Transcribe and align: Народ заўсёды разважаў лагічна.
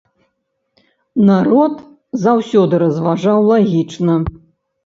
Народ 1.29 1.73
заўсёды 2.23 2.75
разважаў 2.85 3.37
лагічна. 3.51 4.13